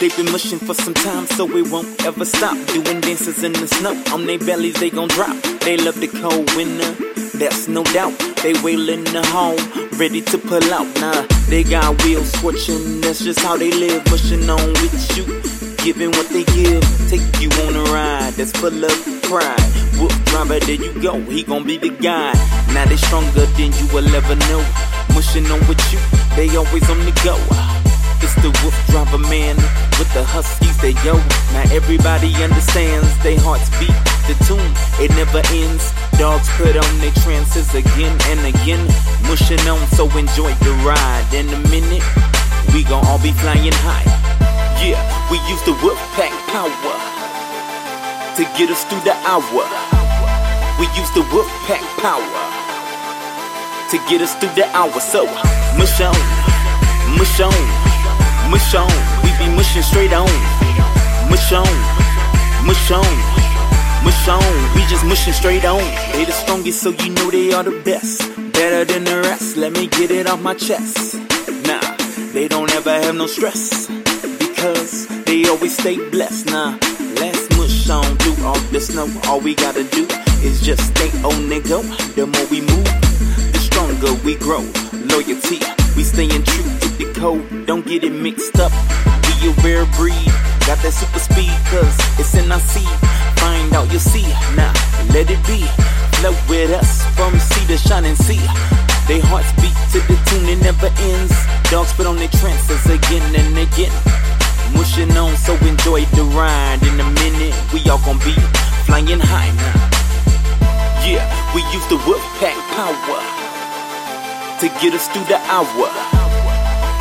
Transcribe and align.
They've 0.00 0.16
been 0.16 0.32
mushing 0.32 0.58
for 0.58 0.74
some 0.74 0.94
time, 0.94 1.26
so 1.26 1.44
we 1.44 1.62
won't 1.62 2.04
ever 2.04 2.24
stop. 2.24 2.56
Doing 2.68 3.00
dances 3.00 3.44
in 3.44 3.52
the 3.52 3.68
snow, 3.68 3.94
on 4.12 4.26
their 4.26 4.38
bellies 4.38 4.78
they 4.80 4.90
gon' 4.90 5.08
drop. 5.08 5.36
They 5.60 5.76
love 5.76 6.00
the 6.00 6.08
cold 6.08 6.52
winter, 6.56 6.92
that's 7.38 7.68
no 7.68 7.84
doubt. 7.84 8.18
They 8.42 8.54
wailing 8.62 9.04
the 9.04 9.24
home, 9.26 9.62
ready 9.98 10.20
to 10.22 10.38
pull 10.38 10.64
out. 10.74 10.88
Nah, 11.00 11.26
they 11.48 11.62
got 11.62 12.02
wheels 12.02 12.32
scorching, 12.32 13.00
that's 13.00 13.22
just 13.22 13.40
how 13.40 13.56
they 13.56 13.70
live. 13.70 14.04
Pushing 14.06 14.50
on 14.50 14.68
with 14.82 15.16
you, 15.16 15.24
giving 15.84 16.10
what 16.10 16.28
they 16.30 16.44
give. 16.44 16.82
Take 17.08 17.22
you 17.40 17.48
on 17.62 17.76
a 17.76 17.84
ride 17.92 18.32
that's 18.34 18.52
full 18.52 18.84
of 18.84 19.22
pride. 19.22 19.58
WooFDriver, 20.00 20.60
there 20.66 20.82
you 20.82 21.00
go, 21.00 21.20
he 21.20 21.44
gon' 21.44 21.64
be 21.64 21.76
the 21.76 21.90
guy. 21.90 22.32
Now 22.74 22.86
they 22.86 22.96
stronger 22.96 23.46
than 23.54 23.72
you 23.72 23.86
will 23.94 24.08
ever 24.14 24.34
know. 24.50 24.66
Mushing 25.14 25.46
on 25.46 25.60
with 25.68 25.80
you, 25.92 26.00
they 26.34 26.54
always 26.56 26.90
on 26.90 26.98
the 27.04 27.12
go. 27.22 27.38
It's 28.24 28.34
the 28.36 28.51
WooFDriver 28.92 29.24
man 29.30 29.56
with 29.96 30.12
the 30.12 30.22
huskies 30.22 30.76
they 30.84 30.92
yo. 31.00 31.16
Now 31.56 31.64
everybody 31.72 32.28
understands 32.44 33.08
they 33.24 33.36
hearts 33.40 33.72
beat 33.80 33.96
the 34.28 34.36
tune. 34.44 34.60
It 35.00 35.08
never 35.16 35.40
ends. 35.48 35.96
Dogs 36.20 36.44
put 36.60 36.76
on 36.76 36.92
their 37.00 37.14
trances 37.24 37.72
again 37.72 38.12
and 38.28 38.44
again. 38.44 38.84
Mushing 39.24 39.64
on, 39.64 39.80
so 39.96 40.04
enjoy 40.12 40.52
the 40.60 40.76
ride. 40.84 41.24
In 41.32 41.48
a 41.48 41.60
minute, 41.72 42.04
we 42.76 42.84
gon' 42.84 43.00
all 43.08 43.16
be 43.16 43.32
flying 43.40 43.72
high. 43.80 44.04
Yeah, 44.84 45.00
we 45.32 45.40
use 45.48 45.62
the 45.64 45.72
wolf 45.80 46.00
pack 46.12 46.32
power 46.52 46.96
to 48.36 48.42
get 48.60 48.68
us 48.68 48.84
through 48.84 49.04
the 49.08 49.16
hour. 49.24 49.64
We 50.76 50.84
use 51.00 51.08
the 51.16 51.24
wolf 51.32 51.48
pack 51.64 51.80
power 51.96 52.42
to 53.88 53.96
get 54.04 54.20
us 54.20 54.36
through 54.36 54.52
the 54.52 54.68
hour. 54.76 55.00
So, 55.00 55.24
mush 55.80 55.96
on, 56.04 56.12
mush 57.16 57.40
on, 57.40 57.56
mush 58.52 58.74
on. 58.74 58.92
We 59.24 59.30
be 59.38 59.48
mushing 59.56 59.82
straight 59.82 60.12
on. 60.12 60.28
Mush 61.30 61.52
on, 61.52 61.72
mush 62.68 62.90
on, 62.90 63.12
mush 64.04 64.28
on. 64.28 64.52
We 64.74 64.82
just 64.92 65.04
mushing 65.06 65.32
straight 65.32 65.64
on. 65.64 65.80
They 66.12 66.26
the 66.26 66.32
strongest, 66.32 66.82
so 66.82 66.90
you 66.90 67.08
know 67.14 67.30
they 67.30 67.52
are 67.54 67.64
the 67.64 67.80
best. 67.82 68.20
Better 68.52 68.84
than 68.84 69.04
the 69.04 69.22
rest. 69.22 69.56
Let 69.56 69.72
me 69.72 69.86
get 69.86 70.10
it 70.10 70.26
off 70.26 70.42
my 70.42 70.52
chest. 70.52 71.14
Nah, 71.66 71.80
they 72.34 72.46
don't 72.46 72.70
ever 72.74 72.90
have 72.90 73.14
no 73.14 73.26
stress 73.26 73.86
because 74.38 75.08
they 75.24 75.48
always 75.48 75.74
stay 75.76 75.96
blessed. 76.10 76.46
Nah, 76.46 76.76
let's 77.20 77.48
mush 77.56 77.88
on 77.88 78.04
through 78.18 78.44
all 78.44 78.60
the 78.74 78.80
snow. 78.80 79.08
All 79.28 79.40
we 79.40 79.54
gotta 79.54 79.84
do 79.84 80.06
is 80.44 80.60
just 80.60 80.84
stay 80.94 81.10
on 81.24 81.48
the 81.48 81.60
go. 81.66 81.80
The 82.16 82.26
more 82.26 82.46
we 82.50 82.60
move, 82.60 82.88
the 83.54 83.60
stronger 83.68 84.12
we 84.26 84.36
grow. 84.36 84.64
Loyalty, 85.08 85.58
we 85.96 86.04
staying 86.04 86.44
true 86.44 86.91
Don't 87.22 87.86
get 87.86 88.02
it 88.02 88.10
mixed 88.10 88.58
up. 88.58 88.72
We 89.22 89.46
a 89.46 89.54
rare 89.62 89.86
breed. 89.94 90.26
Got 90.66 90.82
that 90.82 90.90
super 90.90 91.22
speed, 91.22 91.54
cause 91.70 91.94
it's 92.18 92.34
in 92.34 92.50
our 92.50 92.58
seed. 92.58 92.90
Find 93.38 93.70
out, 93.78 93.86
you'll 93.94 94.02
see. 94.02 94.26
Nah, 94.58 94.74
let 95.14 95.30
it 95.30 95.38
be. 95.46 95.62
Flow 96.18 96.34
with 96.50 96.74
us 96.74 97.06
from 97.14 97.38
sea 97.38 97.62
to 97.70 97.78
shining 97.78 98.18
sea. 98.18 98.42
They 99.06 99.22
hearts 99.22 99.54
beat 99.62 99.70
to 99.94 100.02
the 100.10 100.18
tune, 100.26 100.50
it 100.50 100.66
never 100.66 100.90
ends. 101.14 101.30
Dogs 101.70 101.94
put 101.94 102.10
on 102.10 102.18
their 102.18 102.32
trances 102.42 102.82
again 102.90 103.22
and 103.38 103.54
again. 103.54 103.94
Mushing 104.74 105.14
on, 105.14 105.38
so 105.38 105.54
enjoy 105.62 106.02
the 106.18 106.26
ride. 106.34 106.82
In 106.82 106.98
a 106.98 107.06
minute, 107.22 107.54
we 107.70 107.86
all 107.86 108.02
gonna 108.02 108.18
be 108.26 108.34
flying 108.82 109.22
high 109.22 109.54
now. 109.62 109.78
Yeah, 111.06 111.22
we 111.54 111.62
use 111.70 111.86
the 111.86 112.02
wolf 112.02 112.26
pack 112.42 112.58
power 112.74 113.22
to 114.58 114.66
get 114.82 114.90
us 114.90 115.06
through 115.06 115.30
the 115.30 115.38
hour. 115.46 116.21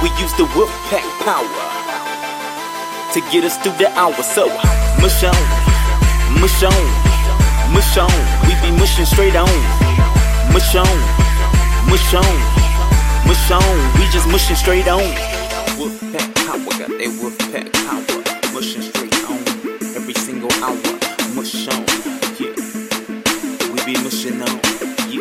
We 0.02 0.10
use 0.18 0.34
the 0.34 0.46
wolf 0.56 0.72
pack 0.90 1.06
power 1.22 1.46
to 3.14 3.20
get 3.32 3.44
us 3.44 3.58
through 3.62 3.78
the 3.78 3.88
hour. 3.94 4.18
So 4.24 4.48
mush 4.98 5.24
on, 5.24 5.38
mush 6.42 6.64
on, 6.64 6.84
mush 7.70 7.98
on. 7.98 8.10
We 8.50 8.58
be 8.66 8.72
mushing 8.78 9.06
straight 9.06 9.36
on. 9.36 9.48
Mush 10.54 10.76
on, 10.76 10.98
mush 11.86 12.14
on, 12.18 12.36
mush 13.30 13.52
on. 13.52 13.78
We 14.00 14.10
just 14.10 14.28
mushing 14.28 14.56
straight 14.56 14.88
on. 14.88 15.06
Wolf 15.78 16.00
pack 16.12 16.34
power, 16.34 16.58
got 16.82 16.90
that 16.90 17.12
wolf 17.22 17.38
pack 17.54 17.72
power. 17.72 18.02
Mushing 18.54 18.82
straight 18.82 19.14
on 19.30 19.38
every 19.96 20.16
single 20.16 20.52
hour. 20.66 20.82
Mush 21.36 21.68
on, 21.70 21.86
yeah. 22.42 22.58
We 23.70 23.78
be 23.86 24.02
mushing 24.02 24.42
on, 24.42 24.60
yeah. 25.14 25.21